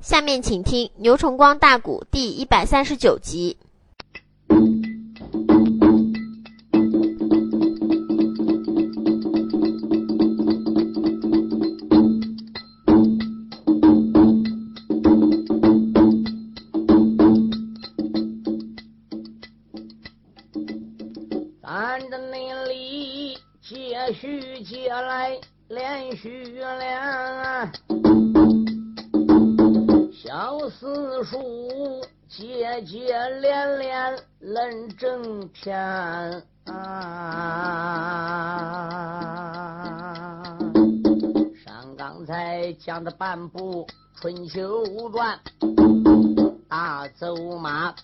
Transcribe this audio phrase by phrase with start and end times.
[0.00, 3.58] 下面请听《牛崇光大鼓》第一百三十九集。
[43.20, 43.86] 半部
[44.18, 45.38] 《春秋传》，
[46.70, 47.94] 大走马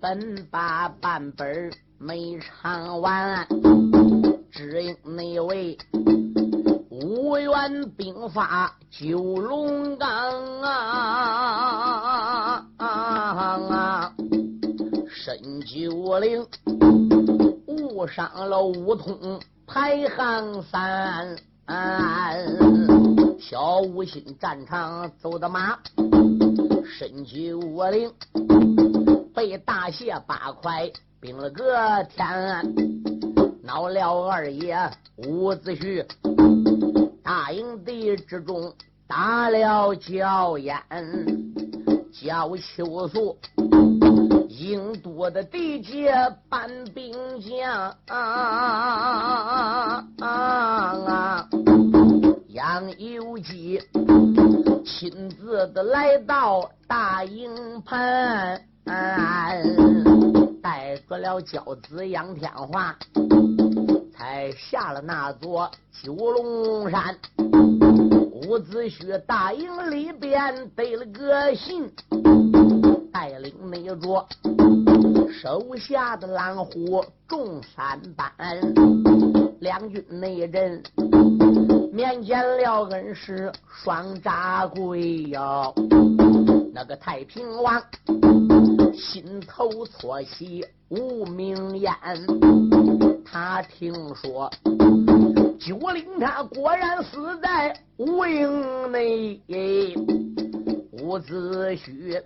[0.00, 3.48] 本把半本没唱完，
[4.52, 5.76] 只因那位
[6.88, 10.08] 五元兵发九龙岗
[10.62, 12.64] 啊！
[15.08, 16.46] 深九岭
[17.66, 21.36] 误伤了五通排行三，
[23.38, 25.78] 小五心战场走的马，
[26.84, 28.12] 深九岭
[29.34, 30.90] 被大卸八块。
[31.18, 32.74] 兵了个天，
[33.62, 34.78] 恼了二爷
[35.16, 36.06] 伍子胥，
[37.22, 38.72] 大营地之中
[39.08, 40.78] 打了焦烟，
[42.12, 43.38] 焦秋素
[44.48, 46.14] 应多的地界
[46.48, 50.06] 搬兵将，啊
[52.76, 53.80] 杨由基
[54.84, 58.60] 亲自的来到大营盘。
[60.62, 62.94] 带着了骄子杨天华，
[64.12, 65.70] 才下了那座
[66.02, 67.16] 九龙山。
[67.38, 71.90] 伍子胥大营里边得了个信，
[73.10, 74.28] 带领那桌
[75.32, 78.30] 手下的狼虎众三班，
[79.60, 80.82] 两军内人
[81.96, 85.74] 面见了恩师双扎贵哟，
[86.74, 87.82] 那个太平王。
[88.92, 91.90] 心头错喜无名烟，
[93.24, 94.50] 他听说
[95.58, 99.40] 九灵他果然死在无影内，
[101.00, 102.20] 伍子胥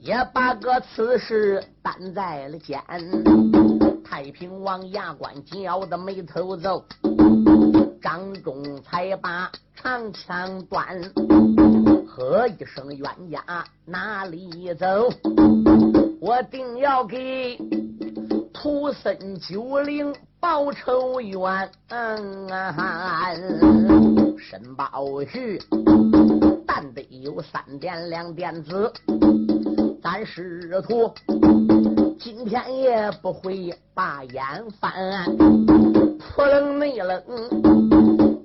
[0.00, 2.82] 也把个此事担在了肩。
[4.04, 6.84] 太平王牙关紧咬的眉头皱，
[8.04, 10.86] 张忠才把长枪端。
[12.06, 15.08] 喝一声冤家哪里走？
[16.20, 17.58] 我定要给
[18.52, 21.70] 土森九灵报仇冤。
[24.38, 24.84] 申宝
[25.24, 25.58] 胥
[26.66, 28.92] 但得有三点两点子，
[30.02, 31.10] 咱师徒
[32.18, 34.42] 今天也不会把眼
[34.80, 35.24] 翻。
[36.18, 37.22] 扑棱内棱。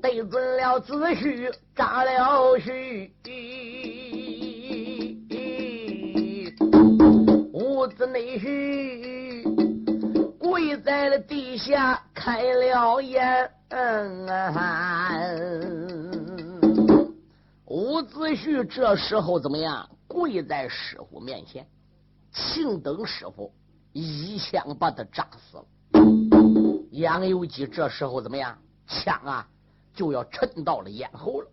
[0.01, 3.13] 对准了子胥扎了须，
[7.53, 9.43] 屋子内婿
[10.39, 13.49] 跪在了地下开了眼。
[17.65, 19.87] 伍子胥这时候怎么样？
[20.07, 21.65] 跪在师傅面前，
[22.31, 23.53] 请等师傅
[23.93, 25.65] 一枪把他扎死了。
[26.91, 28.57] 杨由基这时候怎么样？
[28.87, 29.47] 枪啊！
[29.93, 31.51] 就要沉到了咽喉了。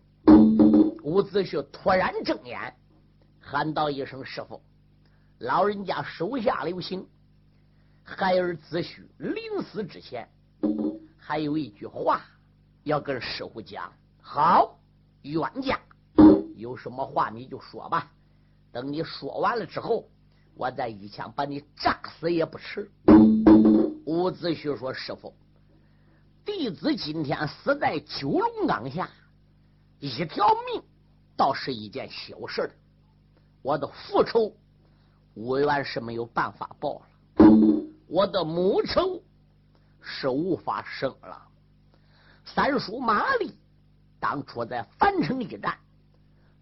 [1.03, 2.73] 伍子胥突然睁眼，
[3.39, 4.61] 喊道一声：“师傅，
[5.39, 7.05] 老人家手下留情。
[8.03, 10.29] 孩儿子胥临死之前，
[11.17, 12.21] 还有一句话
[12.83, 13.91] 要跟师傅讲。
[14.21, 14.77] 好，
[15.23, 15.79] 冤家，
[16.55, 18.11] 有什么话你就说吧。
[18.71, 20.07] 等你说完了之后，
[20.57, 22.89] 我再一枪把你炸死也不迟。”
[24.05, 25.33] 伍子胥说：“师傅。”
[26.43, 29.09] 弟子今天死在九龙岗下，
[29.99, 30.81] 一条命
[31.35, 32.71] 倒是一件小事
[33.61, 34.55] 我的父仇，
[35.33, 37.45] 武元是没有办法报了；
[38.07, 39.21] 我的母仇
[40.01, 41.41] 是无法生了。
[42.45, 43.53] 三叔马立
[44.21, 45.77] 当初在樊城一战，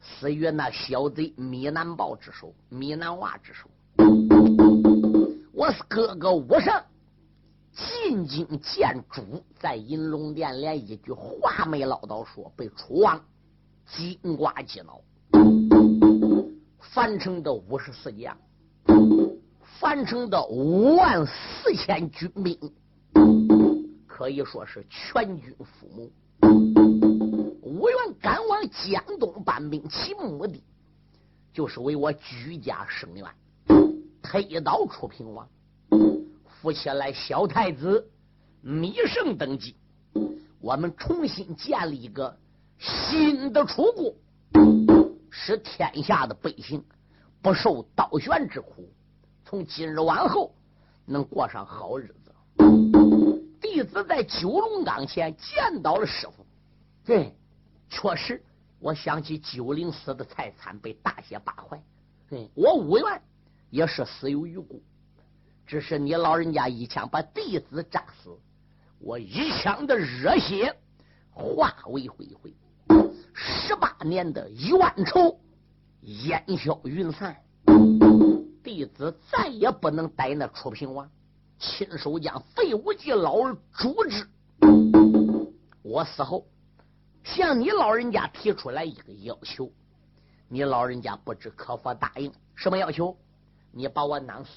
[0.02, 3.70] 死于那小贼米南豹之手、米南娃之手。
[5.54, 6.74] 我是哥哥武圣。
[7.74, 13.22] 进京见主，在银龙殿连一句话没唠叨说，被楚王
[13.86, 15.02] 金瓜击脑。
[16.80, 18.38] 樊城的五十四将，
[19.62, 22.58] 樊城的五万四千军兵，
[24.08, 26.10] 可以说是全军覆没。
[27.62, 30.64] 吴元赶往江东搬兵，其目的
[31.52, 33.26] 就是为我居家生源，
[34.44, 35.48] 推倒楚平王，
[36.46, 38.06] 扶起来小太子
[38.60, 39.78] 米胜登基，
[40.60, 42.38] 我们重新建立一个
[42.78, 44.14] 新的楚国，
[45.30, 46.84] 使天下的百姓
[47.42, 48.92] 不受刀悬之苦，
[49.46, 50.54] 从今日往后
[51.06, 52.36] 能过上好日子。
[53.62, 56.46] 弟子在九龙岗前见到了师傅，
[57.06, 57.34] 对，
[57.90, 58.44] 确实。
[58.80, 61.82] 我想起九灵寺的财产被大卸八块，
[62.30, 63.22] 对，我五元
[63.76, 64.82] 也是死有余辜。
[65.68, 68.30] 只是你老人家一枪把弟子扎死，
[69.00, 70.74] 我一腔的热血
[71.30, 72.56] 化为灰灰，
[73.34, 75.38] 十八年的冤仇
[76.04, 77.36] 烟消云散，
[78.64, 81.12] 弟子再也不能逮那楚平王，
[81.60, 84.26] 亲手将废物计老儿诛之。
[85.84, 86.48] 我死后。
[87.26, 89.70] 向你老人家提出来一个要求，
[90.48, 92.32] 你老人家不知可否答应？
[92.54, 93.18] 什么要求？
[93.78, 94.52] 你把我囊死，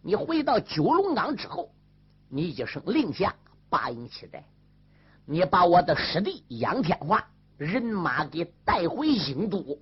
[0.00, 1.72] 你回到九龙岗之后，
[2.28, 3.34] 你一声令下，
[3.68, 4.44] 八营期待，
[5.26, 9.76] 你把我的师弟杨天华人马给带回郢都，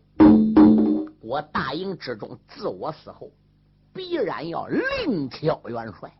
[1.21, 3.31] 我大营之中自我死后，
[3.93, 6.11] 必然要另挑元帅，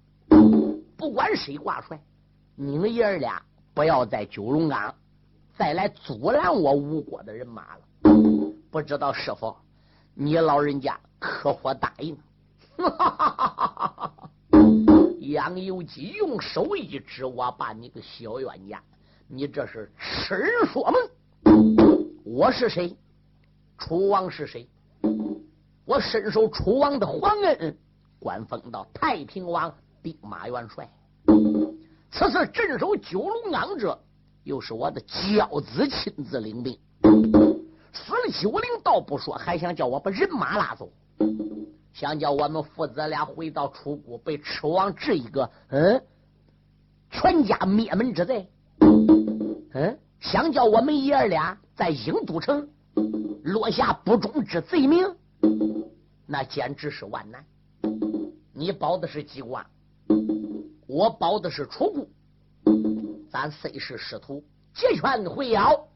[0.95, 1.99] 不管谁挂帅，
[2.55, 3.41] 你们爷儿俩
[3.73, 4.95] 不要在九龙岗。
[5.57, 7.83] 再来阻拦我吴国的人马了，
[8.71, 9.57] 不知道师傅，
[10.13, 12.15] 你老人家可否答应？
[15.21, 18.83] 杨由基用手一指，我把你个小冤家，
[19.29, 22.07] 你这是痴人说梦！
[22.25, 22.97] 我是谁？
[23.79, 24.69] 楚王是谁？
[25.85, 27.77] 我深受楚王的皇恩，
[28.19, 30.89] 官封到太平王兵马元帅。
[32.11, 33.99] 此次镇守九龙岗者。
[34.45, 40.89] 又是我的教子亲自领兵，死了九灵倒不说，还想叫我把人马拉走，
[41.97, 46.05] 想叫我们父子俩回到楚国，被楚王治一个嗯
[47.11, 48.47] 全家灭门之罪，
[49.73, 52.69] 嗯，想叫我们爷儿俩在郢都城
[53.45, 55.17] 落下不忠之罪名，
[56.27, 57.43] 那简直是万难。
[58.53, 59.65] 你保的是机关，
[60.87, 62.07] 我保的是楚国。
[63.31, 64.45] 咱虽是师徒，
[64.75, 65.89] 结拳会邀，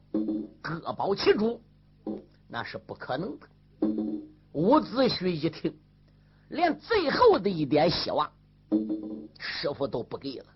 [0.62, 1.61] 各保其主，
[2.49, 3.47] 那是不可能的。
[4.52, 5.73] 伍子胥一听，
[6.50, 8.29] 连最后的一点希望，
[9.38, 10.47] 师傅都不给了。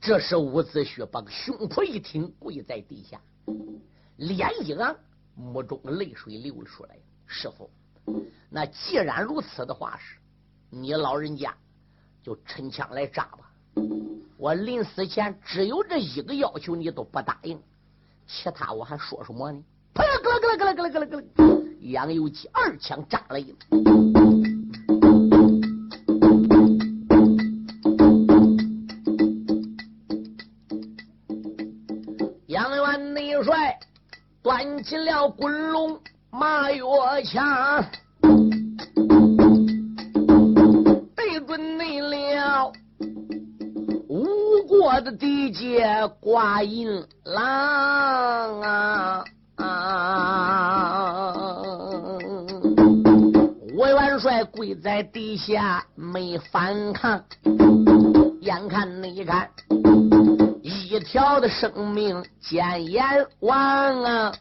[0.00, 3.20] 这时，伍子胥把胸脯一挺，跪在地下，
[4.16, 4.96] 脸一昂，
[5.36, 6.96] 目中泪水流了出来。
[7.26, 7.70] 师傅，
[8.48, 10.16] 那既然如此的话，是
[10.70, 11.54] 你老人家
[12.22, 13.52] 就抻枪来扎吧。
[14.38, 17.60] 我临死前只有这一个要求，你都不答应，
[18.26, 19.62] 其他我还说什么呢？
[19.92, 21.62] 啪啦咯啦咯啦咯啦咯啦咯啦！
[21.80, 23.54] 杨有基二枪扎了一，
[34.92, 35.98] 起了滚龙
[36.30, 36.84] 马跃
[37.24, 37.82] 枪。
[44.82, 45.86] 我的地界
[46.20, 49.24] 挂银郎啊！
[53.74, 57.24] 我元帅跪在地下没反抗，
[58.42, 59.48] 眼看你看
[60.62, 63.02] 一条的生命见阎
[63.40, 64.32] 王啊！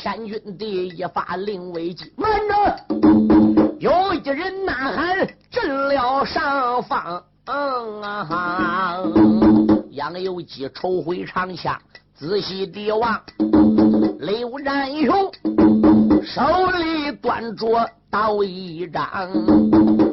[0.00, 2.54] 千军第一发令危机，慢着！
[3.78, 7.22] 有一人呐喊，震了上方。
[7.44, 8.00] 嗯！
[9.90, 11.78] 杨有基抽回长枪，
[12.14, 13.20] 仔细地望
[14.20, 15.30] 刘占雄
[16.22, 17.66] 手里端着
[18.10, 19.30] 刀一张，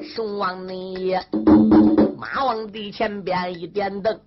[0.03, 1.15] 雄王你
[2.17, 4.20] 马往地前边一点灯，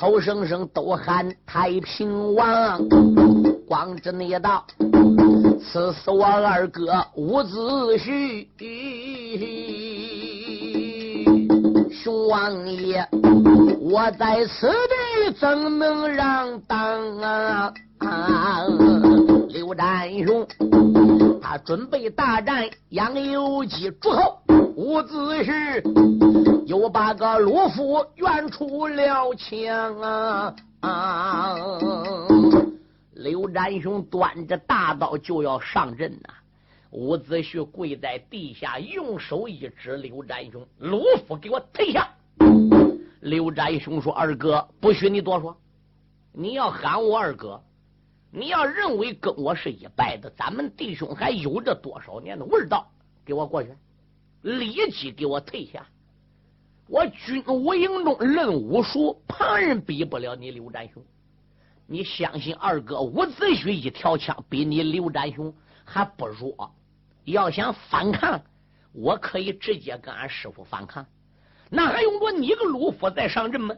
[0.00, 2.80] 口声声都喊太平王，
[3.66, 4.64] 光知你道，
[5.60, 7.58] 刺死我二哥伍子
[7.98, 8.46] 胥。
[11.90, 13.04] 熊王爷，
[13.80, 17.72] 我在此地怎能让当啊？
[19.48, 20.46] 刘占雄，
[21.42, 24.38] 他准备大战杨由基诸侯，
[24.76, 26.37] 伍子胥
[26.68, 30.54] 又把个鲁夫援出了枪啊！
[30.80, 31.56] 啊
[33.14, 36.28] 刘占雄端着大刀就要上阵呐。
[36.90, 42.06] 伍子胥跪在地下，用手一指刘占雄：“鲁夫，给我退下！”
[43.20, 45.56] 刘占雄说：“二哥，不许你多说。
[46.34, 47.62] 你要喊我二哥，
[48.30, 52.86] 你要认为跟我是一拜的，咱们弟兄还有着多少年的味道？
[53.24, 53.70] 给我过去，
[54.42, 55.86] 立即给我退下！
[56.88, 61.02] 我军武营中论武术，旁人比不了你刘占雄。
[61.86, 65.54] 你相信二哥伍子胥一条枪比你刘占雄
[65.84, 66.74] 还不弱？
[67.24, 68.40] 要想反抗，
[68.92, 71.04] 我可以直接跟俺师傅反抗。
[71.68, 73.74] 那还用着你个鲁夫再上阵吗？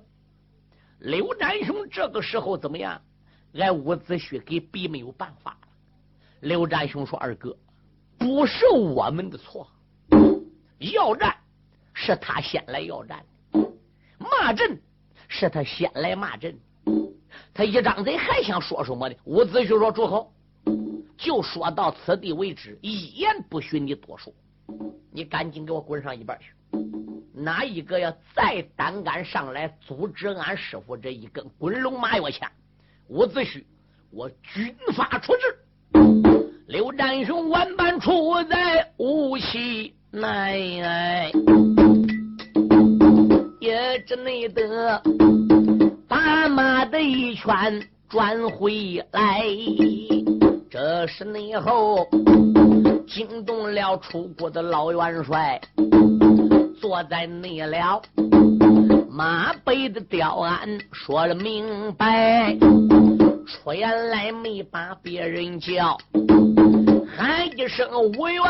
[1.01, 3.03] 刘占雄这个时候怎么样？
[3.55, 5.69] 俺伍子胥给逼没有办法了。
[6.41, 7.57] 刘占雄说：“二哥，
[8.17, 9.69] 不是我们的错，
[10.79, 11.37] 要战
[12.03, 13.23] 是他先来要战，
[14.19, 14.81] 骂阵
[15.29, 16.59] 是他先来骂阵。
[17.53, 20.33] 他一张嘴还想说什么呢？”伍子胥说：“住口，
[21.19, 24.33] 就说到此地为止，一言不许你多说。
[25.13, 26.55] 你赶紧给我滚上一边去！
[27.35, 32.51] 哪一个要再胆敢上来阻止俺师傅这一根滚龙马药枪？”
[33.09, 33.63] 伍子胥，
[34.11, 35.59] 我军法处置。
[36.67, 41.33] 刘占雄万般出在无锡内，
[43.71, 45.01] 也只内得
[46.09, 49.45] 把马的一圈转回来。
[50.69, 52.05] 这是内后
[53.07, 55.61] 惊动了楚国的老元帅，
[56.81, 58.03] 坐在内了
[59.09, 62.57] 马背的吊鞍，说了明白。
[63.47, 65.97] 出言来没把别人叫，
[67.17, 68.45] 喊一声无缘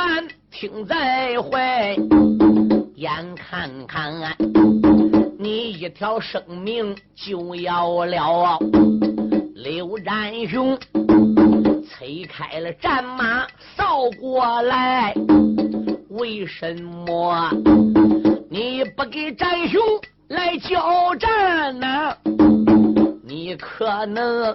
[0.50, 1.94] 听在怀。
[2.94, 4.12] 眼看看
[5.80, 8.58] 一条生命就要了，
[9.54, 10.78] 刘占雄
[11.88, 15.14] 催开了战马扫过来。
[16.10, 17.50] 为什么
[18.50, 19.80] 你不给战雄
[20.28, 22.14] 来交战呢？
[23.24, 24.54] 你可能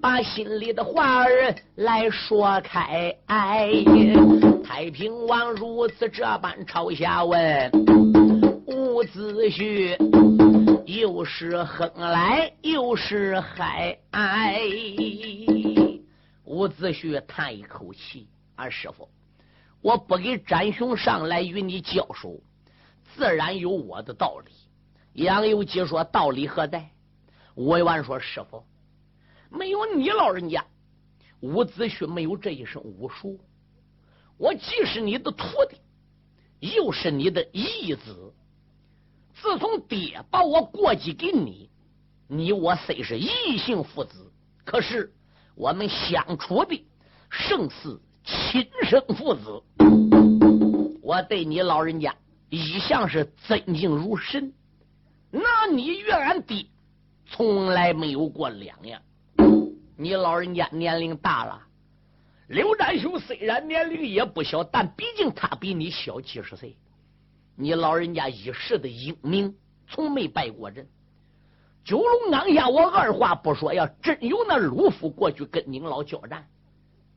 [0.00, 3.14] 把心里的话儿来说开。
[3.26, 3.70] 哎
[4.64, 7.70] 太平王如此这般朝下问
[8.66, 9.96] 伍子胥，
[10.86, 13.98] 又是哼来又是嗨。
[16.44, 19.08] 伍子胥叹一口气：“俺师傅，
[19.80, 22.40] 我不给展雄上来与你交手，
[23.14, 24.52] 自然有我的道理。”
[25.24, 26.88] 杨有基说：“道理何在？”
[27.54, 28.64] 吴元说：“师傅，
[29.50, 30.64] 没有你老人家，
[31.40, 33.40] 伍子胥没有这一身武术。
[34.36, 35.76] 我既是你的徒弟，
[36.76, 38.32] 又是你的义子。
[39.44, 41.68] 自从爹把我过继给你，
[42.28, 44.32] 你我虽是异姓父子，
[44.64, 45.12] 可是
[45.54, 46.82] 我们相处的
[47.28, 49.62] 胜似亲生父子。
[51.02, 52.16] 我对你老人家
[52.48, 54.50] 一向是尊敬如神，
[55.30, 56.64] 那你与俺爹。”
[57.28, 59.02] 从来没有过两样。
[59.98, 61.60] 你老人家年龄大了，
[62.48, 66.74] 刘占雄虽然年龄也不小，但毕竟他比你小几十岁。
[67.56, 69.54] 你老人家一世的英名，
[69.88, 70.86] 从没败过阵。
[71.84, 76.46] 九龙岗下，我二话不说，要真有那鲁夫过去跟您老交战，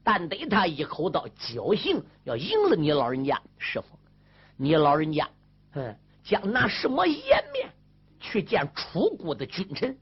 [0.03, 3.88] 但得他一口刀，侥幸要赢了你老人家师傅。
[4.58, 5.29] 你老人家，
[5.74, 7.70] 嗯，将拿什么颜面
[8.20, 9.98] 去见楚国的君臣？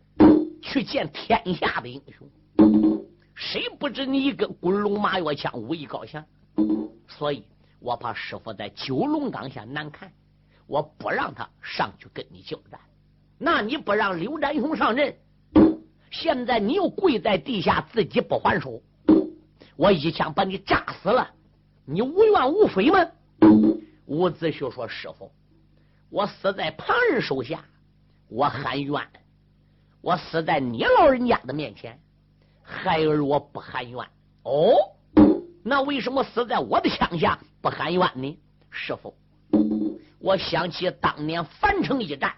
[0.62, 2.28] 去见天下的英雄，
[3.36, 6.26] 谁不知你一根滚龙马跃枪武艺高强？
[7.08, 7.46] 所以
[7.80, 10.12] 我怕师傅在九龙岗下难看，
[10.68, 12.80] 我不让他上去跟你交战。
[13.38, 15.16] 那你不让刘占雄上阵，
[16.12, 18.82] 现在你又跪在地下自己不还手，
[19.76, 21.30] 我一枪把你炸死了，
[21.86, 23.06] 你无怨无悔吗？
[24.06, 25.32] 伍子胥说：“师傅，
[26.10, 27.64] 我死在旁人手下，
[28.30, 29.02] 我喊冤。”
[30.02, 32.00] 我死在你老人家的面前，
[32.62, 34.08] 孩儿我不含冤
[34.44, 34.72] 哦。
[35.64, 38.40] 那为什么死在我的枪下不含冤呢？
[38.70, 39.16] 师傅，
[40.26, 42.34] 我想起当年樊城一战，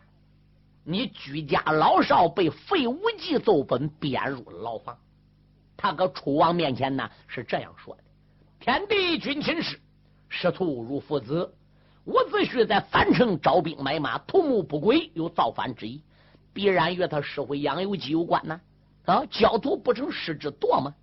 [0.84, 4.98] 你居家老少被费无忌奏本编入牢房。
[5.78, 8.04] 他搁楚王面前呢是这样说的
[8.60, 9.80] ：“天地君亲师，
[10.28, 11.56] 师徒如父子。
[12.04, 16.04] 伍子胥在樊城招兵买马，图谋不轨，有造反之意。”
[16.52, 18.60] 必然与他师傅杨有基有关呢，
[19.06, 20.94] 啊，教徒不成师之惰吗？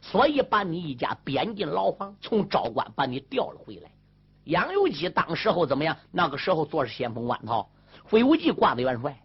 [0.00, 3.90] 所以把你一家贬进牢房，从昭关把你调了回来。
[4.46, 5.96] 杨有基当时候怎么样？
[6.12, 7.68] 那个时候做是先锋官套，
[8.04, 9.16] 费无忌挂的元帅。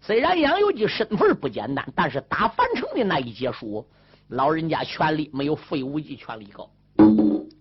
[0.00, 3.86] 虽然杨有基身份不简单，但是打樊城的那一结束，
[4.28, 6.70] 老人家权力没有费无忌权力高。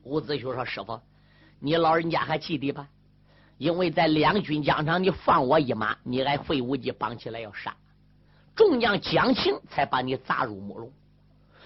[0.03, 0.97] 伍子胥说：“师傅，
[1.59, 2.87] 你老人家还记得吧？”
[3.57, 7.75] 因为在两军疆场，你放我一马，你挨费无忌绑起来要杀，
[8.55, 10.91] 众将将情才把你砸入木笼。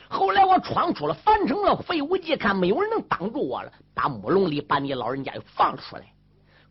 [0.09, 6.03] 后来我闯出了樊城了，废物计看没有人能挡住我了，打木笼里把你老人家又放出来。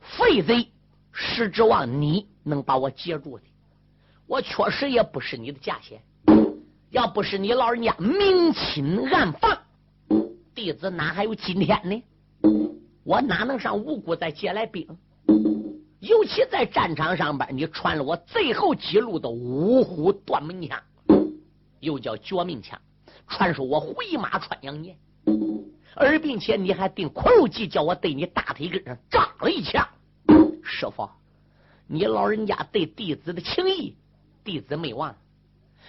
[0.00, 0.68] 废贼
[1.12, 3.44] 是指望你能把我截住的，
[4.26, 6.00] 我确实也不是你的价钱。
[6.90, 9.58] 要不是你老人家明亲暗放，
[10.54, 12.02] 弟子哪还有今天呢？
[13.04, 14.86] 我哪能上无辜再借来兵？
[16.00, 20.80] 尤其在战场上边，你传了我最后记录的五虎断门枪，
[21.80, 22.80] 又叫绝命枪，
[23.28, 24.96] 传说我回马穿杨年，
[25.94, 29.86] 而并且你还定苦肉计，叫我对你大腿根上扎了一枪。
[30.62, 31.08] 师傅，
[31.86, 33.96] 你老人家对弟子的情谊，
[34.44, 35.14] 弟子没忘。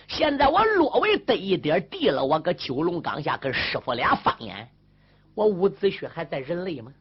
[0.08, 4.70] 现在我略微得一点地了，我搁九龙岗下跟师傅俩翻眼，
[5.36, 6.94] 我伍子胥还在人类吗？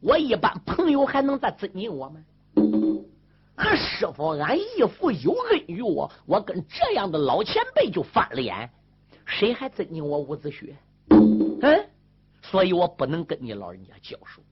[0.00, 2.20] 我一般朋友还能再尊敬我吗？
[3.56, 8.68] 俺师傅，俺义父有恩于我，我跟这样的老前辈就翻了眼，
[9.26, 10.74] 谁还尊敬我伍子胥？
[11.62, 11.86] 嗯，
[12.42, 14.42] 所以我不能跟你老人家交手。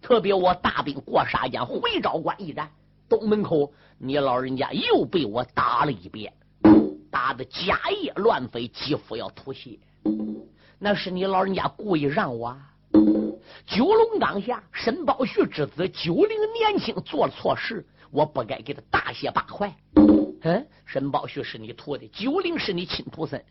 [0.00, 2.70] 特别我大兵过沙江回昭关一战，
[3.08, 6.32] 东门口你老人家又被我打了一遍。
[7.10, 9.78] 打的家业乱飞，几乎要吐血。
[10.78, 12.56] 那是你老人家故意让我。
[13.66, 19.72] 九龙岗下，申宝旭之子九龄年轻做了错事，我不该给他大卸八块。
[20.42, 23.42] 嗯，申宝旭是你徒弟，九龄是你亲徒孙。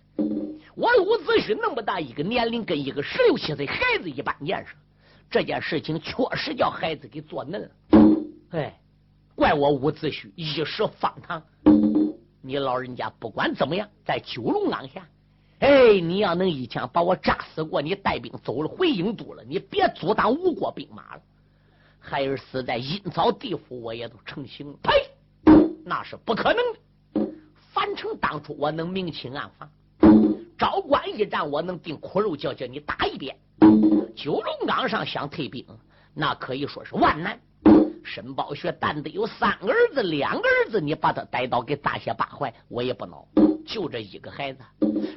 [0.81, 4.73] 我伍子胥那么大一个年龄，跟一个十六七岁孩子一般见识，
[5.29, 7.69] 这件事情确实叫孩子给做嫩了。
[8.50, 8.75] 哎，
[9.35, 11.39] 怪我伍子胥一时荒唐。
[12.41, 15.07] 你老人家不管怎么样，在九龙岗下，
[15.59, 21.21] 哎，你要能一枪把我炸死过，你带兵走了回郢都了，你别阻挡吴国兵马了。
[22.00, 24.73] 孩儿死在阴曹地府，我也都成形了。
[24.81, 24.91] 呸！
[25.85, 27.31] 那是不可能的。
[27.71, 29.69] 樊城当初我能明亲暗访，
[30.61, 33.35] 昭关一战我能定苦肉叫叫你打一遍。
[34.15, 35.65] 九龙岗上想退兵，
[36.13, 37.39] 那可以说是万难。
[38.03, 43.25] 申宝学但得有三个儿子，两个儿子，你把他逮到给大卸八块，我也不恼。
[43.65, 44.59] 就这一个孩子，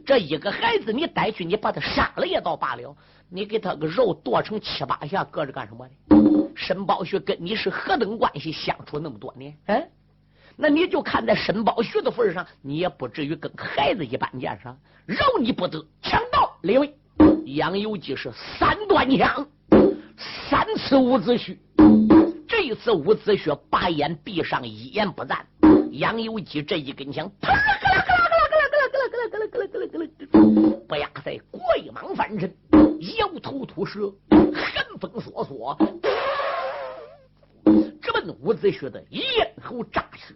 [0.07, 2.97] 这一个孩子你逮去，你把他杀了也倒罢了，
[3.29, 6.55] 你给他个肉剁成七八下，搁着干什么的？
[6.57, 8.51] 申宝学跟你是何等关系？
[8.51, 9.87] 相处那么多年，哎，
[10.57, 14.69] 那你就看在申宝旭的份上，你也不至于跟孩子一般见识。
[15.07, 16.95] 饶你不得，强盗列位，
[17.45, 19.47] 杨有基是三段枪，
[20.49, 21.57] 三次伍子胥。
[22.47, 25.45] 这一次，伍子胥把眼闭上，一言不赞。
[25.91, 31.61] 杨有基这一根枪，啪啦啦啦啦啦啦啦啦啦啦啦啦啦不亚在怪
[31.93, 32.55] 蟒翻身，
[33.19, 35.77] 摇头吐舌，寒风烁烁，
[37.65, 39.23] 直奔伍子胥的咽
[39.63, 40.35] 喉扎去。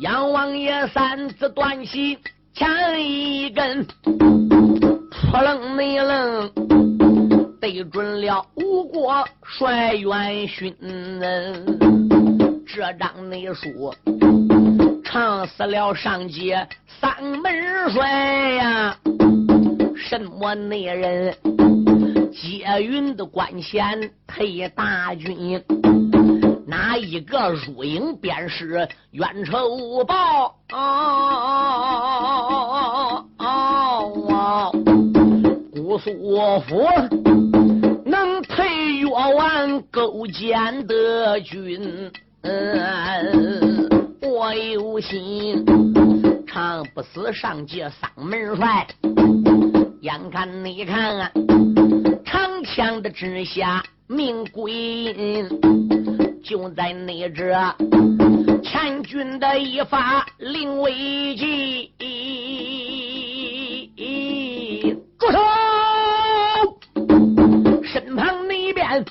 [0.00, 2.18] 杨王爷三次断气，
[2.54, 2.68] 抢
[3.00, 6.50] 一根，扑棱没棱。
[7.60, 10.72] 对准了吴国帅元勋，
[12.66, 13.92] 这张内书
[15.04, 16.68] 唱死了上街
[17.00, 18.08] 三门帅
[18.52, 18.96] 呀！
[19.96, 21.34] 什么内人
[22.38, 25.64] 接云的官衔配大军？
[26.66, 30.54] 哪一个入营便是冤仇报？
[35.72, 36.86] 姑苏府。
[38.04, 42.12] 能配越王勾践的军，
[44.20, 45.64] 我有心
[46.46, 48.86] 长不死上界丧门帅。
[50.02, 51.30] 眼看你看啊，
[52.26, 55.48] 长枪的之下命归阴，
[56.42, 57.52] 就在那这
[58.64, 60.92] 千军的一发令危
[61.36, 61.92] 急，
[65.18, 65.38] 住手！
[67.84, 69.04] 身旁那边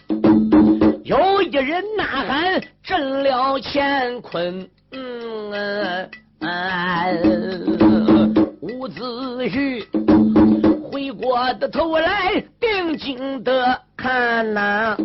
[1.05, 4.69] 有一人呐喊，震了乾坤。
[4.91, 6.09] 嗯，
[8.61, 9.01] 伍子
[9.47, 9.85] 胥
[11.35, 14.95] 我的头来，定睛的看呐，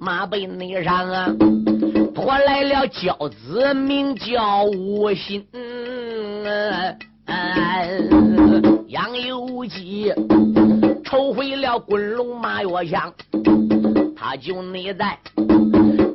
[0.00, 1.32] 马背内上啊，
[2.12, 5.46] 拖来了轿子，名叫吴心。
[8.88, 10.12] 杨有基。
[11.04, 13.14] 抽回了滚龙马月枪，
[14.16, 15.16] 他就内在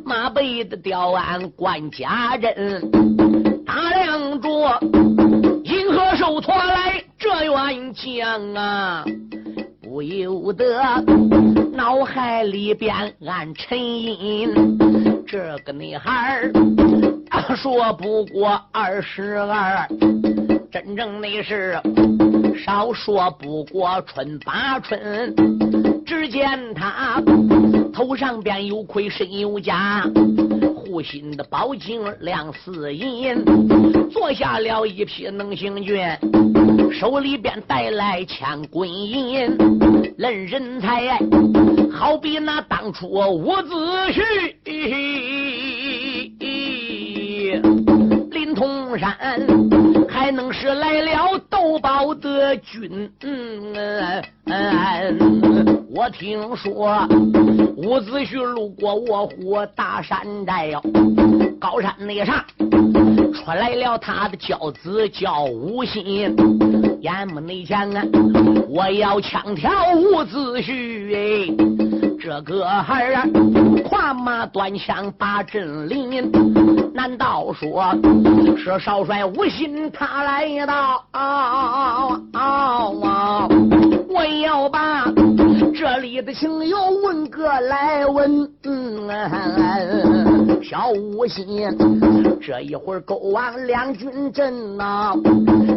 [0.04, 2.92] 马背的吊鞍管家阵，
[3.66, 4.78] 打量着
[5.64, 9.06] 银河兽拖来这员将啊，
[9.80, 10.82] 不由得
[11.72, 12.92] 脑海里边
[13.28, 14.50] 暗沉吟。
[15.28, 16.42] 这个女孩
[17.56, 19.88] 说不过二十二，
[20.72, 21.80] 真正的是
[22.66, 25.36] 少说不过春八春。
[26.04, 27.22] 只见他
[27.94, 30.04] 头上边有盔，身有甲，
[30.92, 33.46] 护心的宝镜亮似银，
[34.10, 35.98] 坐下了一匹能行军，
[36.92, 39.58] 手里边带来千滚银，
[40.18, 41.18] 论人才，
[41.94, 43.74] 好比那当初伍子
[44.12, 44.22] 胥，
[48.32, 49.16] 临潼山
[50.10, 53.10] 还能是来了斗宝的军。
[55.94, 57.08] 我听说
[57.84, 60.80] 伍子胥路过卧虎大山寨哟，
[61.60, 62.44] 高山那上
[63.34, 66.36] 出来了他的骄子叫吴信，
[67.02, 68.04] 眼目内前啊，
[68.70, 71.48] 我要枪挑伍子胥哎，
[72.20, 73.28] 这个孩儿
[73.84, 76.32] 跨马端枪把阵临，
[76.94, 77.96] 难道说
[78.58, 81.04] 是少帅吴信他来到？
[84.14, 85.06] 我要把
[85.82, 89.10] 这里的情友问个来问，嗯
[90.64, 91.68] 小五心
[92.40, 95.16] 这一会儿勾往两军阵呐，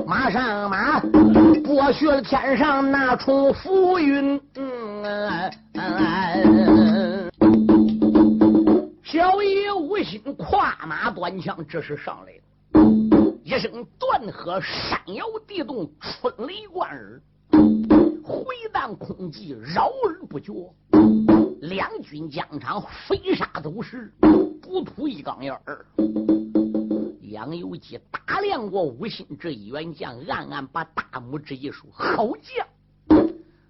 [0.07, 4.39] 马上马剥削了天上那重浮云。
[4.57, 5.51] 嗯
[9.03, 12.33] 小爷无心跨马端枪，这是上来
[12.83, 17.23] 了，一声断喝，山摇地动，春雷贯耳。
[18.25, 20.51] 回荡空寂，扰而不绝。
[21.61, 24.11] 两军疆场，飞沙走石，
[24.63, 25.85] 不吐一钢眼儿。
[27.21, 32.67] 杨由基打量过吴心这一员将，暗暗把大拇指一竖：好将！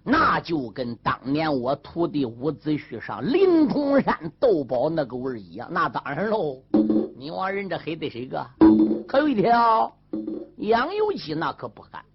[0.03, 5.67] 那就跟当年我徒弟伍子胥上灵通山斗宝那个味儿一样。
[5.69, 6.61] 那当然喽，
[7.17, 8.47] 你往人这黑的谁个？
[9.05, 9.93] 可有一条，
[10.57, 12.05] 杨由基那可不敢。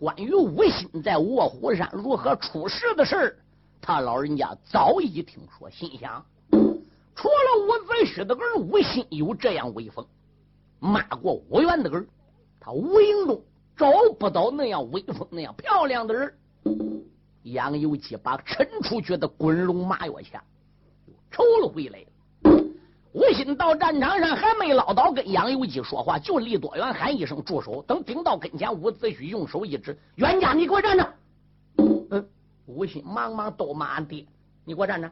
[0.00, 3.36] 关于吴心在卧虎山如何出事的事儿，
[3.82, 6.24] 他老人家早已听说，心想：
[7.14, 10.06] 除了伍子胥的儿吴心有这样威风，
[10.78, 12.06] 骂过吴元的儿，
[12.58, 13.44] 他吴英中
[13.76, 16.34] 找不到那样威风、那样漂亮的人。
[17.42, 20.42] 杨由基把陈出去的滚龙马跃枪
[21.30, 22.02] 抽了回来。
[23.12, 27.82] 吴心到战场上还没唠叨，跟杨由基说话，就离多远喊一声住手。
[27.82, 31.14] 等顶到跟前，伍子胥用手一指：“冤家，你给我站着！”
[32.10, 32.28] 嗯，
[32.66, 34.24] 吴心忙忙都骂俺爹
[34.64, 35.10] ：“你给我站着！”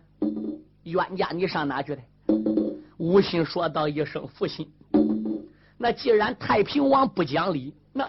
[0.84, 2.02] 冤家，你上哪去的？
[2.98, 4.70] 吴心说道一声：“父亲。”
[5.76, 8.08] 那既然太平王不讲理，那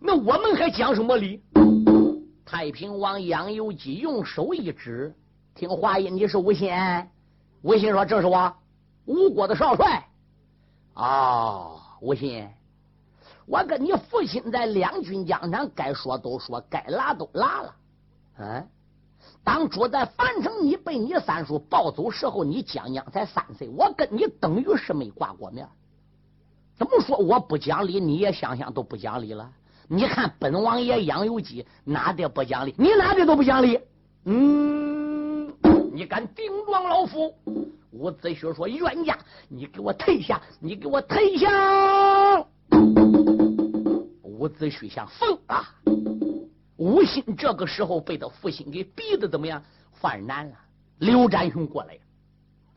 [0.00, 1.42] 那我们还讲什么理？
[2.46, 5.14] 太平王杨由基用手一指
[5.54, 6.72] ：“听话音，你是吴心。”
[7.60, 8.50] 吴心说：“这是我。”
[9.06, 10.08] 吴国的少帅，
[10.94, 12.48] 哦，吴信，
[13.46, 17.74] 我跟你父亲在两军疆场，该说都说，该拉都拉了。
[18.38, 18.68] 嗯，
[19.44, 25.68] 当初在樊城，你被你三叔抱走时候，你将将才三岁，我跟你等于是没挂过面。
[26.76, 29.50] 怎么说我不讲理，你也想想都不讲理了。
[29.88, 32.74] 你看本王爷杨由基哪点不讲理？
[32.76, 33.80] 你哪点都不讲理。
[34.24, 35.54] 嗯，
[35.92, 37.32] 你敢顶撞老夫？
[37.96, 40.38] 伍子胥说：“冤家，你给我退下！
[40.60, 41.48] 你给我退下！”
[44.22, 45.64] 伍子胥想疯了。
[46.76, 49.62] 吴心这个时候被他父亲给逼的怎么样？
[49.92, 50.56] 犯难了。
[50.98, 52.00] 刘占雄过来了，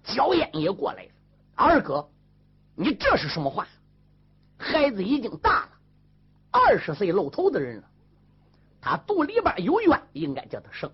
[0.04, 1.10] 焦燕也过来了。
[1.54, 2.10] 二哥，
[2.76, 3.68] 你这是什么话？
[4.58, 5.72] 孩子已经大了，
[6.50, 7.84] 二十岁露头的人了。
[8.80, 10.90] 他肚里边有冤，应该叫他生；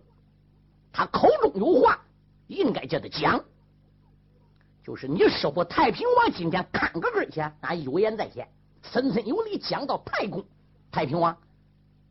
[0.92, 2.00] 他口中有话，
[2.48, 3.44] 应该叫他讲。
[4.86, 8.48] 就是你师傅太平王今天看个跟前，俺有言在先，
[8.84, 10.46] 森森有礼讲到太公。
[10.92, 11.36] 太平王，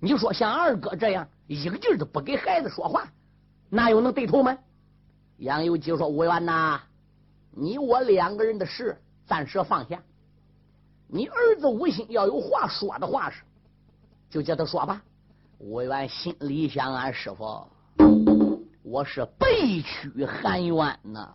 [0.00, 3.06] 你说像二哥这样一个劲儿都不给孩子说话，
[3.70, 4.58] 哪有能对头吗？
[5.36, 6.80] 杨由基说：“吴元呐，
[7.52, 10.02] 你我两个人的事暂时放下。
[11.06, 13.42] 你儿子吴心要有话说的话是，
[14.28, 15.00] 就叫他说吧。”
[15.60, 17.68] 吴元心里想：俺师傅，
[18.82, 21.32] 我是背屈含冤呐。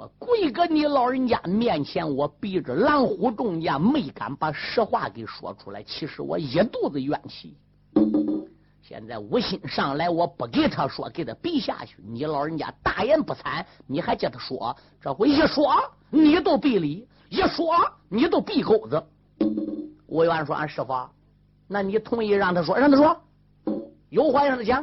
[0.00, 5.82] 我跪搁你老人家面前，我逼着狼虎众将，没敢把实话给说出来。
[5.82, 7.54] 其实我一肚子怨气。
[8.80, 11.96] 现在无心上来，我不给他说，给他逼下去。
[12.02, 14.74] 你老人家大言不惭，你还叫他说？
[15.02, 15.70] 这回一说，
[16.08, 17.74] 你都闭礼；一说，
[18.08, 19.04] 你都闭口子。
[20.06, 20.94] 我愿说，俺师傅，
[21.68, 22.74] 那你同意让他说？
[22.78, 23.14] 让他说，
[24.08, 24.82] 有话让他讲。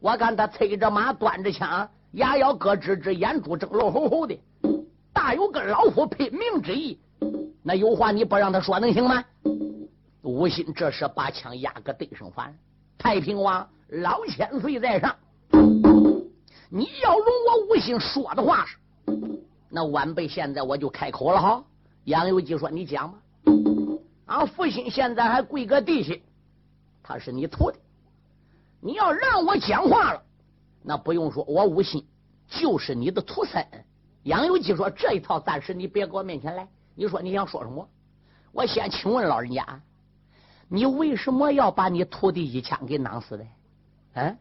[0.00, 1.88] 我看他催着马，端着枪。
[2.12, 4.38] 牙咬咯吱吱，眼珠睁漏吼吼的。
[5.12, 6.98] 大有跟老夫拼命之意。
[7.62, 9.24] 那有话你不让他说能行吗？
[10.22, 12.54] 吴心这时把枪压个对上反。
[12.98, 15.16] 太平王老千岁在上，
[16.68, 18.76] 你要容我吴心说的话是，
[19.70, 21.64] 那晚辈现在我就开口了哈。
[22.04, 23.18] 杨有基说：“你讲吧。”
[24.26, 26.14] 俺父亲现在还跪个地下，
[27.02, 27.78] 他是你徒弟。
[28.80, 30.22] 你要让我讲话了，
[30.82, 32.06] 那不用说，我吴心
[32.48, 33.64] 就是你的徒孙。
[34.22, 36.68] 杨有基说：“这一套暂时你别给我面前来。
[36.94, 37.88] 你说你想说什么？
[38.52, 39.80] 我先请问老人家，
[40.68, 43.46] 你为什么要把你徒弟一枪给囊死的？
[44.14, 44.36] 嗯，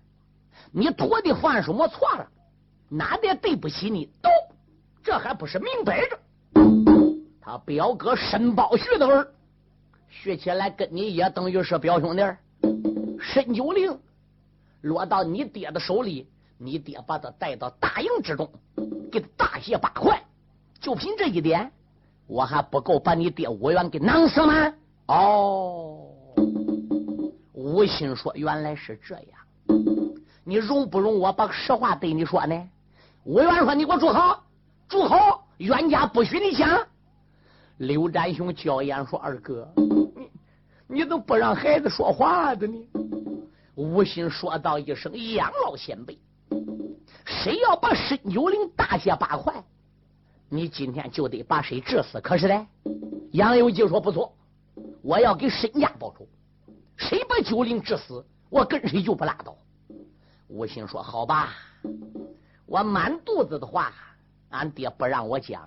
[0.72, 2.28] 你徒弟犯什么错了？
[2.90, 4.10] 哪点对不起你？
[4.22, 4.30] 都，
[5.04, 6.20] 这还不是明摆着？
[7.40, 9.28] 他表哥申宝旭的儿，
[10.10, 12.24] 学起来跟你也等于是表兄弟。
[13.20, 13.98] 申九龄。”
[14.82, 18.50] 落到你爹的手里，你爹把他带到大营之中，
[19.12, 20.22] 给他大卸八块。
[20.80, 21.72] 就凭这一点，
[22.28, 24.74] 我还不够把你爹吴元给囊死吗？
[25.08, 26.08] 哦，
[27.52, 29.26] 吴心说：“原来是这样，
[30.44, 32.70] 你容不容我把实话对你说呢？”
[33.26, 34.38] 吴元说：“你给我住口，
[34.88, 35.42] 住口！
[35.58, 36.88] 冤家不许你讲。”
[37.78, 40.30] 刘占雄娇言说：“二哥，你
[40.88, 42.78] 你都不让孩子说话的呢？”
[43.80, 46.20] 吴心说道一声：“杨老前辈，
[47.24, 49.64] 谁要把申九龄大卸八块，
[50.50, 52.20] 你今天就得把谁治死。
[52.20, 52.68] 可是呢，
[53.32, 54.36] 杨有吉说不错，
[55.02, 56.28] 我要给申家报仇。
[56.98, 59.56] 谁把九龄治死，我跟谁就不拉倒。”
[60.50, 61.54] 吴心说：“好吧，
[62.66, 63.94] 我满肚子的话，
[64.50, 65.66] 俺爹不让我讲，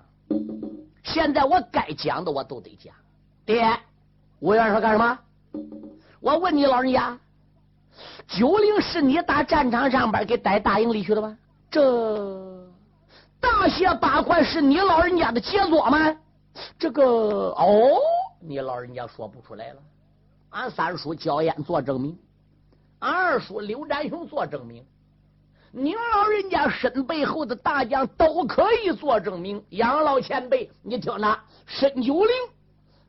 [1.03, 2.93] 现在我该讲的我都得讲。
[3.43, 3.75] 爹，
[4.39, 5.19] 吴元说干什么？
[6.19, 7.17] 我问你老人家。”
[8.27, 11.37] 九龄是你打战场上边给逮大营里去的吗？
[11.69, 11.81] 这
[13.39, 16.15] 大卸八块是你老人家的杰作吗？
[16.77, 17.03] 这个
[17.57, 17.97] 哦，
[18.39, 19.81] 你老人家说不出来了。
[20.51, 22.17] 俺三叔焦烟做证明，
[22.99, 24.85] 俺二叔刘占雄做证明，
[25.71, 29.63] 您老人家身背后的大将都可以做证明。
[29.69, 32.31] 杨老前辈，你听着，申九龄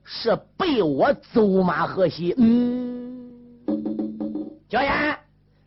[0.03, 3.14] 是被我走马河西，嗯。
[4.75, 5.17] 小燕，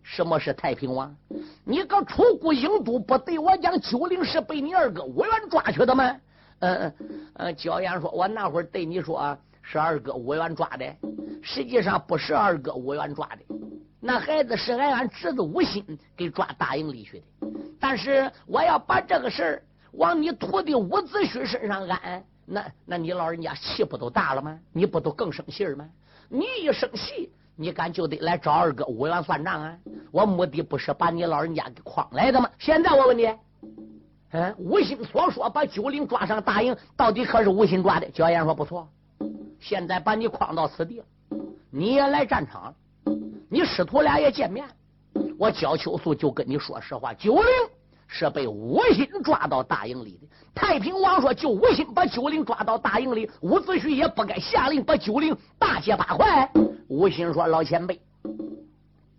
[0.04, 1.16] 什么是太平王？
[1.64, 6.04] 你个出谷英都不对我讲，九灵是被你二哥吴元抓去的吗？
[6.60, 6.94] 嗯嗯
[7.36, 10.94] 嗯，焦燕说：“我那会儿对你说是二哥吴元抓的，
[11.42, 13.56] 实际上不是二哥吴元抓的，
[14.02, 17.48] 那孩子是俺俺侄子吴心给抓大营里去的。
[17.80, 24.60] 但是我要把这个事儿往你徒弟伍子胥身上安，那那你老人家气不都大了吗？
[24.74, 25.88] 你不都更生气吗？
[26.28, 29.76] 你一生气。”你敢就得来找二哥吴元算账啊！
[30.12, 32.48] 我目的不是把你老人家给诓来的吗？
[32.60, 33.28] 现在我问你，
[34.32, 38.08] 嗯，吴心所说把九灵抓上大营，到底可是吴心抓的？
[38.12, 38.88] 焦岩说不错。
[39.60, 41.06] 现在把你诓到此地了，
[41.72, 42.74] 你也来战场了，
[43.50, 44.64] 你师徒俩也见面，
[45.40, 47.46] 我焦秋素就跟你说实话，九灵
[48.08, 50.28] 是被吴心抓到大营里的。
[50.54, 56.52] 太平王说，就吴心把九灵抓到大营里，伍子胥也不该下令把九灵大卸八块。
[56.88, 58.00] 吴心说：“老前辈，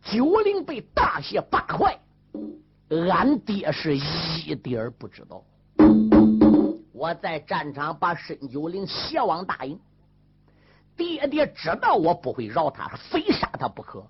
[0.03, 2.01] 九灵被大卸八块，
[3.11, 5.45] 俺爹是一点儿不知道。
[6.93, 9.79] 我在战场把申九龄卸往大营，
[10.97, 14.03] 爹爹知道我不会饶他，非杀他不可。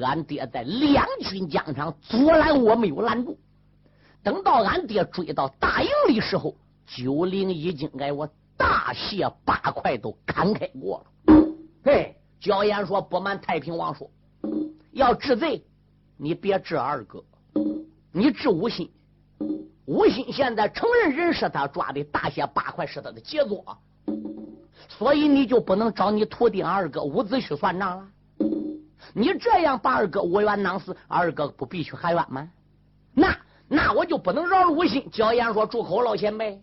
[0.00, 3.38] 俺爹在两军疆场阻拦我，没有拦住。
[4.22, 11.34] 等到俺爹追到大营里时候，九灵已经挨我大卸八块都砍开过了。
[11.84, 14.10] 嘿。”焦岩说：“不瞒太平王说，
[14.92, 15.64] 要治罪，
[16.18, 17.24] 你别治二哥，
[18.12, 18.92] 你治吴心。
[19.86, 23.64] 吴心现在承认人是他抓的，大卸八块是他的杰作，
[24.90, 28.06] 所以你就不能找你徒弟二哥伍子胥算账了。
[29.14, 32.46] 你这样把二哥吴元囊死，二哥不必须喊冤吗？
[33.14, 33.34] 那
[33.68, 36.60] 那我就不能饶了吴心。”焦岩说：“住口，老前辈，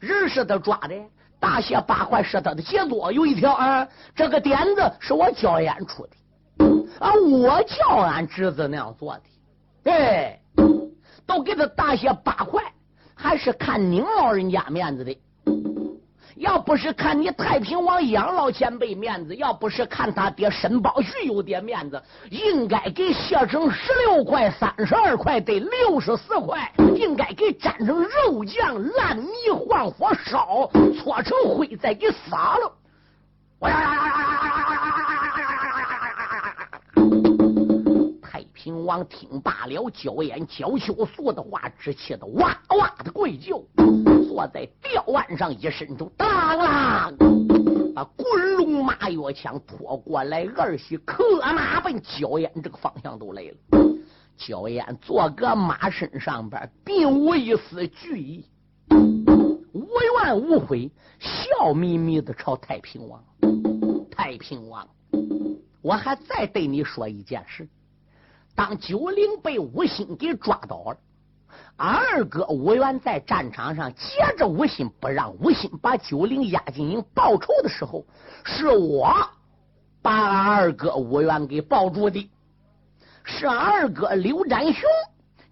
[0.00, 1.00] 人是他抓的。”
[1.38, 6.16] 大卸八块是他的杰作，有一条啊，这个点子是我教俺出的
[6.98, 10.40] 啊，我教俺侄子那样做的，哎，
[11.26, 12.62] 都给他大卸八块，
[13.14, 15.16] 还是看您老人家面子的。
[16.36, 32.72] 要不是看你太平王养老前辈面子，要不是看他爹沈宝旭有点面子，应该给削成十六块、三十二块，得六十四块，应该给粘成肉酱，烂泥换火烧，搓成灰再给撒了。
[33.58, 34.55] 太平
[38.66, 43.62] 平王听罢了焦烟焦秋素的话，只气得哇哇的跪叫，
[44.26, 53.54] 坐在吊腕上一伸手，当啷，把滚龙马跃枪拖过来，儿媳可马奔焦烟这个方向都来了。
[54.36, 58.44] 焦烟坐个马身上边，并无一丝惧意，
[59.72, 59.86] 无
[60.24, 63.22] 怨无悔，笑眯眯的朝太平王。
[64.10, 64.84] 太平王，
[65.82, 67.68] 我还再对你说一件事：
[68.56, 70.96] 当九灵被吴心给抓到了，
[71.76, 78.04] 二哥吴元在战场上接着吴心不让吴心把九灵押进营报仇的时候，
[78.44, 79.14] 是我
[80.00, 82.30] 把二哥吴元给抱住的。
[83.24, 84.88] 是二哥刘占雄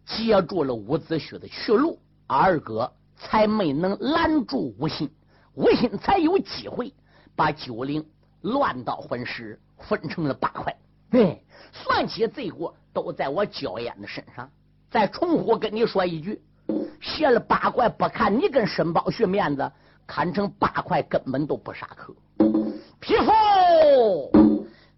[0.07, 5.11] 截住了伍子胥的去路，二哥才没能拦住吴信，
[5.55, 6.95] 吴信才有机会
[7.37, 8.03] 把九灵
[8.41, 10.75] 乱刀分尸，分成了八块。
[11.11, 14.49] 对，算起罪过都在我焦烟的身上。
[14.91, 16.41] 再重复跟你说一句，
[17.01, 19.73] 卸了八块，不看你跟申宝旭面子，
[20.07, 22.15] 砍成八块根本都不杀可。
[23.01, 23.33] 匹夫，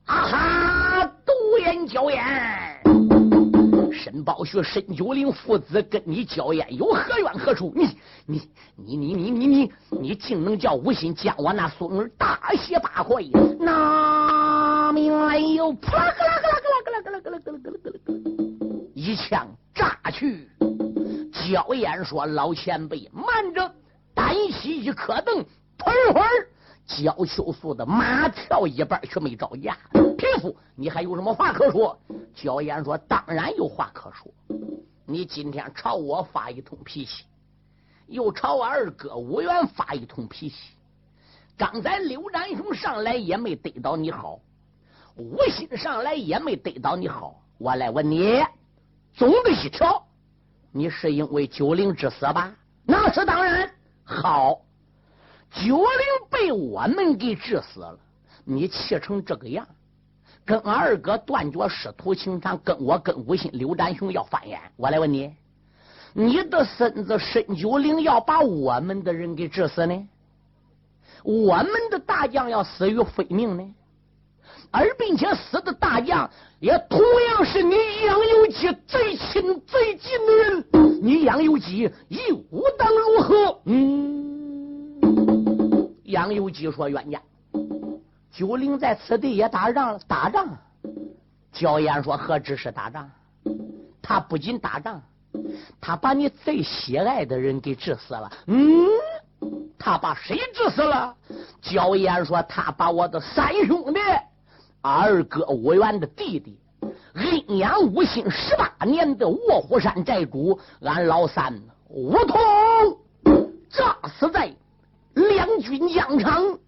[0.05, 2.23] 啊哈，独眼焦烟。
[3.93, 7.73] 申宝学、申九龄父子跟你交烟有何冤何处？
[7.75, 7.89] 你、
[8.27, 8.41] 你、
[8.77, 13.25] 你、你、你、你、你，你竟能叫无心将我那孙儿大卸八块？
[13.59, 17.86] 那命来又啪啦啦啦啦啦啦啦啦啦啦啦啦，
[19.07, 20.51] 一枪炸去。
[21.31, 23.73] 焦岩说：“老前辈，慢着，
[24.13, 25.45] 单膝一颗灯，
[25.79, 26.29] 腿会儿。”
[26.85, 29.79] 焦秋素的马跳一半，却没着架。
[30.19, 31.97] 匹夫，你还有什么话可说？
[32.35, 34.27] 焦岩说：“当然有话可说。
[35.07, 37.27] 你今天朝我发一通脾气，
[38.09, 40.57] 又朝我二哥吴元发一通脾气。
[41.57, 44.41] 刚才刘占雄上来也没得到你好，
[45.15, 47.41] 吴心上来也没得到你好。
[47.59, 48.43] 我来问你，
[49.17, 50.07] 总的一条，
[50.71, 52.55] 你是因为九灵之死吧？
[52.85, 53.69] 那是当然。
[54.05, 54.61] 好。”
[55.65, 55.87] 九灵
[56.29, 57.99] 被我们给治死了，
[58.45, 59.67] 你气成这个样，
[60.45, 64.61] 跟二哥断绝师徒情长，跟我跟吴心刘占雄要翻眼。
[64.77, 65.35] 我来问你，
[66.13, 70.07] 你的孙子申九灵要把我们的人给治死呢？
[71.23, 73.75] 我们的大将要死于非命呢？
[74.71, 76.29] 而并且死的大将
[76.61, 77.01] 也同
[77.31, 77.77] 样是你
[78.07, 80.65] 杨有基最亲最近的人，
[81.03, 83.61] 你杨有基又当如何？
[83.65, 83.97] 嗯。
[86.05, 87.21] 杨有基说：“冤家，
[88.33, 90.49] 九灵在此地也打仗了，打仗。”
[91.53, 93.11] 焦岩说：“何止是打仗？
[94.01, 95.03] 他不仅打仗，
[95.81, 98.87] 他把你最喜爱的人给治死了。”嗯，
[99.79, 101.15] 他把谁治死了？
[101.61, 104.01] 焦岩说：“他把我的三兄弟，
[104.89, 106.57] 二哥武元的弟弟，
[107.49, 112.97] 阴阳五行十八年的卧虎山寨主，俺老三吴通，
[113.69, 114.55] 炸死在。”
[115.15, 116.59] 两军疆场，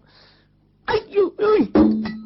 [0.85, 1.43] 哎呦哎！
[1.73, 2.18] 呦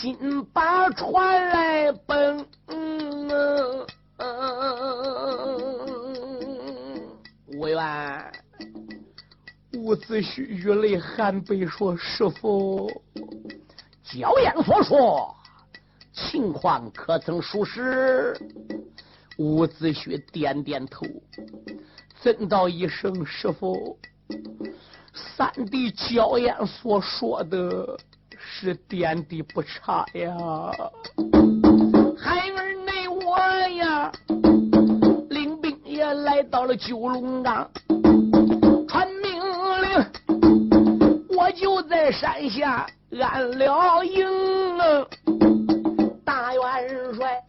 [0.00, 2.46] 心把船来奔。
[7.48, 8.32] 吴元，
[9.74, 12.88] 伍子胥雨泪含悲说：“师傅，
[14.04, 15.34] 焦烟所说
[16.12, 18.36] 情况可曾属实？”
[19.36, 21.04] 伍子胥点点头，
[22.20, 23.98] 怎道一声：“师傅，
[25.12, 27.98] 三弟焦烟所说的
[28.60, 30.34] 是点的不差呀。”
[32.18, 33.38] 孩儿内我
[33.76, 34.10] 呀。
[35.30, 37.70] 领兵也来到了九龙岗，
[38.88, 39.40] 传命
[39.82, 40.04] 令，
[41.36, 42.84] 我就在山下
[43.20, 45.08] 安了营了。
[46.24, 47.40] 大元帅，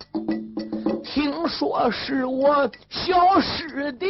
[1.04, 4.06] 听说是我小师弟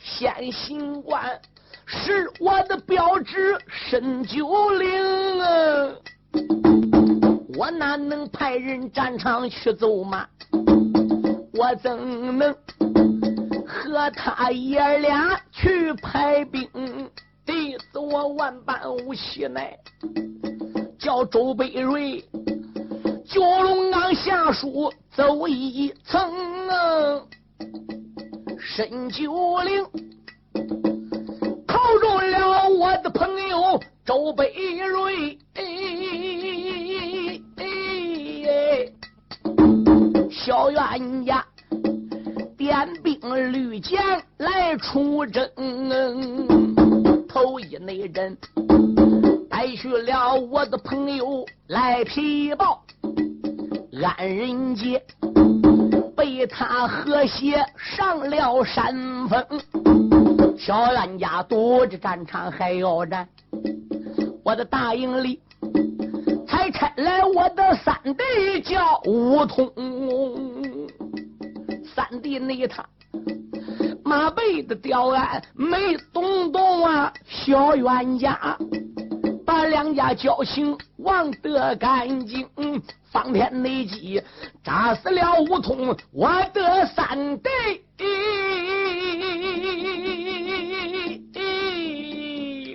[0.00, 1.40] 先行官，
[1.86, 4.90] 是我的表侄申九龄。
[7.56, 10.26] 我哪能派人战场去走马？
[11.52, 12.54] 我怎能
[13.66, 16.68] 和他爷俩去排兵？
[17.44, 19.76] 弟子我万般无喜奈，
[20.98, 22.24] 叫周北瑞
[23.24, 26.30] 九龙岗下属走一层，
[28.58, 29.84] 申九龄
[31.66, 35.36] 扣住了我的朋友周北瑞。
[40.30, 41.44] 小冤家
[42.56, 43.18] 点兵
[43.52, 44.00] 绿箭
[44.38, 45.48] 来出征，
[47.28, 48.36] 头一内人
[49.48, 52.82] 带去了我的朋友来皮报，
[54.02, 55.02] 安仁杰
[56.16, 58.94] 被他和谐上了山
[59.28, 59.44] 峰，
[60.58, 63.28] 小冤家躲着战场还要战，
[64.42, 65.40] 我的大营里。
[66.50, 69.72] 才差来我的三弟叫吴通，
[71.94, 72.84] 三弟那他
[74.04, 78.58] 马背的吊鞍没动动啊，小冤家
[79.46, 82.48] 把两家交情忘得干净，
[83.12, 84.20] 方天内急
[84.64, 87.48] 扎死了吴通，我的三弟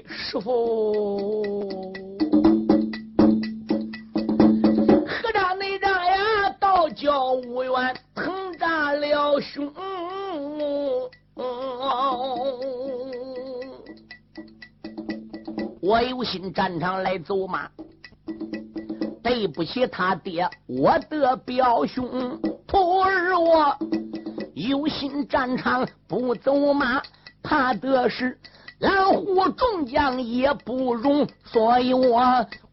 [0.08, 1.55] 师傅。
[15.86, 17.70] 我有心战场来走马，
[19.22, 23.78] 对不起他爹，我的表兄徒儿我
[24.56, 27.04] 有心战场不走马，
[27.44, 28.36] 怕的是
[28.80, 32.20] 蓝虎众将也不容，所以我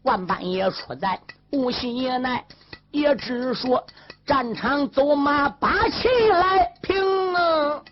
[0.01, 1.19] 万般也出在
[1.51, 2.43] 无心也奈，
[2.89, 3.85] 也只说。
[4.25, 7.83] 战场走马把气来平啊！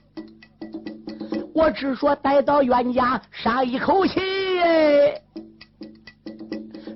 [1.54, 4.20] 我只说待到冤家杀一口气，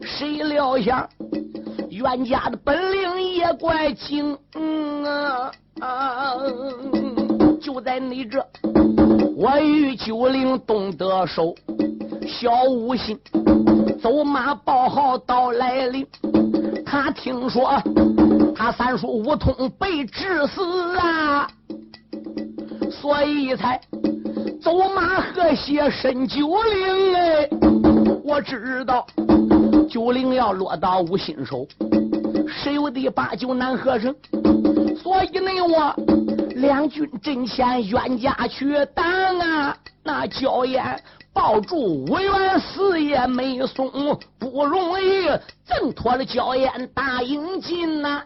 [0.01, 1.08] 谁料想
[1.89, 4.38] 冤家的本领也怪精
[5.80, 6.38] 啊！
[7.62, 8.45] 就在你这，
[9.36, 11.53] 我与九灵动得手，
[12.28, 13.20] 小五心
[14.01, 16.08] 走马报号到来临，
[16.86, 17.74] 他听说。
[18.58, 21.45] 他三叔无通被致死啊，
[22.89, 23.80] 所以才
[24.62, 27.50] 走马河西申九龄哎。
[28.24, 29.06] 我知道
[29.89, 31.68] 九龄要落到无心手，
[32.48, 34.14] 十有的八九难合成。
[34.98, 35.96] 所以呢，我
[36.56, 39.06] 两军阵前冤家去挡
[39.39, 41.00] 啊，那焦烟
[41.32, 43.91] 抱住五元四也没松，
[44.39, 45.28] 不容易
[45.68, 48.24] 挣脱了焦烟大营进呐。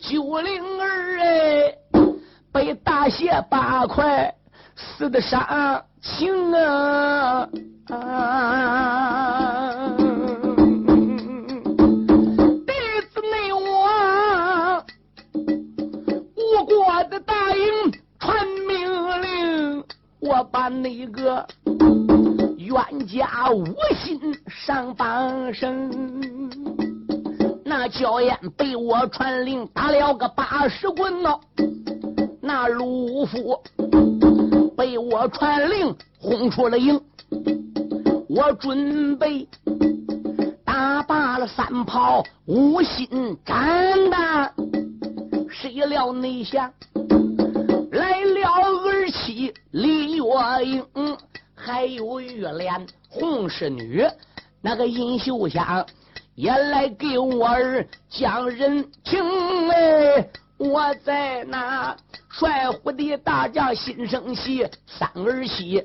[0.00, 1.74] 九灵儿哎，
[2.50, 4.32] 被大卸八块，
[4.78, 7.48] 死的伤情啊！
[12.66, 12.72] 弟
[13.12, 14.84] 子内我
[16.36, 18.88] 吴国的大营传命
[19.22, 19.84] 令，
[20.20, 21.44] 我把那个
[22.58, 23.64] 冤家无
[23.96, 25.90] 心上榜声。
[27.64, 31.40] 那焦烟被我传令打了个八十棍哦，
[32.40, 33.60] 那陆夫
[34.78, 37.02] 被我传令轰出了营，
[38.28, 39.44] 我准备
[40.64, 44.52] 打罢了三炮无心斩的，
[45.50, 46.72] 谁料内想
[47.90, 50.86] 来了儿妻李月英，
[51.56, 54.06] 还有玉莲红侍女
[54.62, 55.84] 那个尹秀香。
[56.36, 59.20] 也来给我儿讲人情
[59.70, 60.28] 哎！
[60.56, 61.96] 我在那
[62.38, 65.82] 帅虎的大将心生喜，三儿媳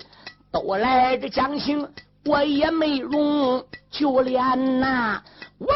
[0.52, 1.88] 都来这讲情，
[2.26, 5.20] 我也没容，就连那
[5.58, 5.74] 我弄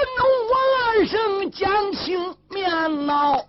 [0.51, 0.53] 我
[0.85, 2.19] 二声讲情
[2.51, 3.43] 面闹，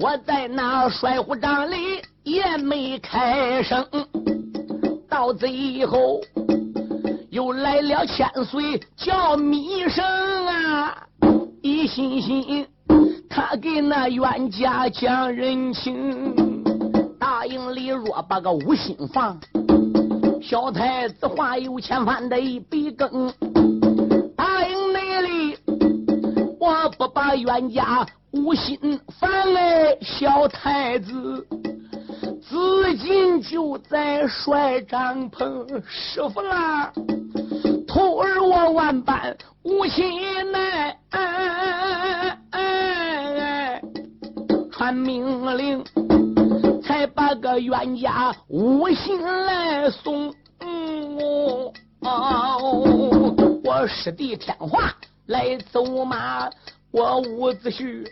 [0.00, 3.86] 我在那帅虎帐里也没开声，
[5.08, 6.20] 到最后。
[7.30, 10.04] 又来了千岁叫米生
[10.46, 11.06] 啊，
[11.62, 12.66] 一心心
[13.36, 16.62] 他给那冤家讲人情，
[17.18, 19.36] 大营里若把个无心放，
[20.40, 23.32] 小太子话有千番的一笔更，
[24.36, 25.58] 大营内里
[26.60, 28.78] 我不把冤家无心
[29.18, 31.44] 放哎，小太子。
[32.40, 36.92] 资金就在帅帐篷，师傅啦，
[37.88, 40.22] 徒儿我万般无心
[40.52, 40.96] 奈，
[44.92, 45.84] 命令，
[46.82, 50.34] 才把个冤家无心来送。
[52.00, 54.94] 哦，我师弟天华
[55.26, 56.50] 来走马，
[56.90, 58.06] 我伍子胥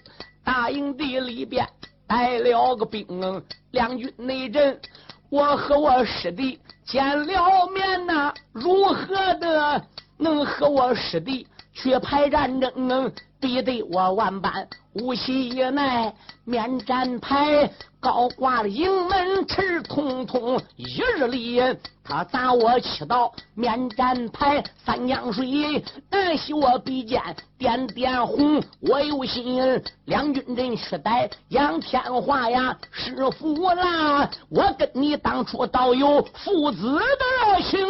[0.45, 1.69] 大营地里边
[2.07, 3.43] 带了个兵，
[3.73, 4.81] 两军内阵，
[5.29, 9.83] 我和我师弟见了面呐，如何的
[10.17, 13.13] 能和我师弟去排战争？
[13.43, 16.15] 必得我万般无喜奈，
[16.45, 17.69] 面战牌
[17.99, 21.61] 高挂了营门赤通通，一日里
[22.05, 27.21] 他砸我七道面战牌，三江水南西我比肩
[27.59, 37.85] 点点红，我有心两军阵须带杨天华呀，师傅啦，我跟你当初倒有父子的情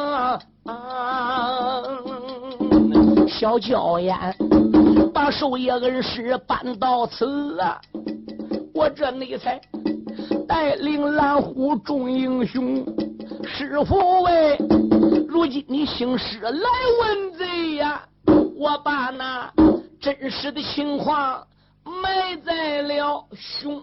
[0.00, 0.40] 啊。
[3.28, 4.16] 小娇艳，
[5.12, 7.80] 把寿爷恩师办到此啊！
[8.72, 9.60] 我这内才
[10.46, 12.84] 带领蓝虎众英雄，
[13.44, 14.56] 师傅喂，
[15.28, 18.02] 如今你兴师来问罪呀！
[18.56, 19.52] 我把那
[20.00, 21.42] 真实的情况
[21.84, 23.82] 埋在了胸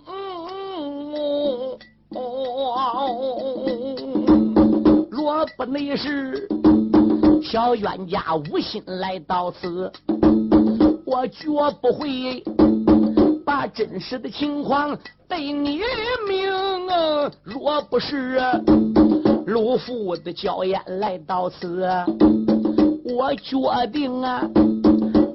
[5.11, 6.47] 若不内是。
[7.53, 9.91] 小冤家无心来到此，
[11.05, 11.45] 我绝
[11.79, 12.43] 不会
[13.45, 14.97] 把真实的情况
[15.29, 15.79] 对你
[16.27, 16.51] 明。
[17.43, 18.41] 若不是
[19.45, 21.87] 陆父的娇艳来到此，
[23.15, 23.55] 我决
[23.91, 24.49] 定啊，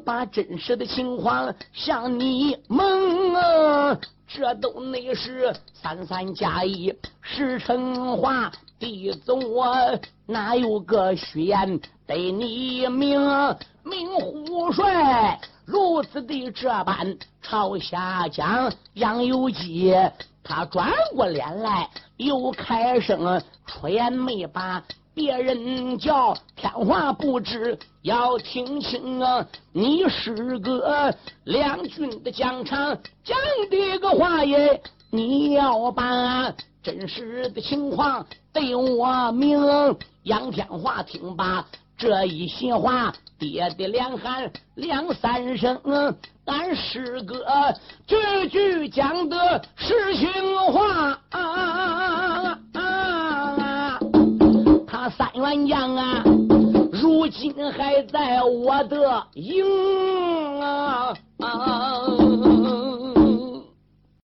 [0.05, 3.97] 把真实的情况向你蒙。
[4.31, 11.81] 这都内是三三加一石成话，弟子我哪有个虚言？
[12.07, 13.19] 得你明
[13.83, 19.95] 明虎帅如此的这般朝下讲，杨有基
[20.45, 24.83] 他转过脸来又开声，出言没把
[25.19, 29.45] 别人叫，天华不知要听清啊！
[29.73, 31.13] 你是个
[31.43, 33.37] 两军的将场讲
[33.69, 36.55] 的个话耶，你要把
[36.85, 39.59] 真实的情况对我明。
[40.23, 41.67] 杨天华听罢。
[41.97, 45.77] 这一席话，爹爹连喊两三声，
[46.45, 47.45] 俺师哥
[48.07, 51.19] 句句讲的是情话。
[51.31, 51.41] 啊
[52.75, 53.28] 啊
[55.11, 56.23] 三员将啊
[56.93, 61.15] 如今还在我的营啊。